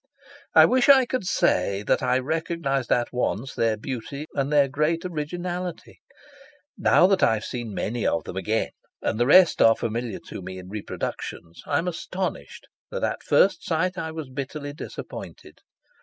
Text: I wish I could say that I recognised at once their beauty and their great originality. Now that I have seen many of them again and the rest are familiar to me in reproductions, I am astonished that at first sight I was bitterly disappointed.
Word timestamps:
I 0.55 0.65
wish 0.65 0.89
I 0.89 1.05
could 1.05 1.25
say 1.27 1.83
that 1.83 2.01
I 2.01 2.17
recognised 2.17 2.91
at 2.91 3.13
once 3.13 3.53
their 3.53 3.77
beauty 3.77 4.25
and 4.33 4.51
their 4.51 4.67
great 4.67 5.05
originality. 5.05 5.99
Now 6.75 7.05
that 7.05 7.21
I 7.21 7.35
have 7.35 7.45
seen 7.45 7.75
many 7.75 8.07
of 8.07 8.23
them 8.23 8.35
again 8.35 8.71
and 9.03 9.19
the 9.19 9.27
rest 9.27 9.61
are 9.61 9.75
familiar 9.75 10.17
to 10.25 10.41
me 10.41 10.57
in 10.57 10.69
reproductions, 10.69 11.61
I 11.67 11.77
am 11.77 11.87
astonished 11.87 12.65
that 12.89 13.03
at 13.03 13.21
first 13.21 13.63
sight 13.63 13.95
I 13.95 14.11
was 14.11 14.31
bitterly 14.31 14.73
disappointed. 14.73 15.59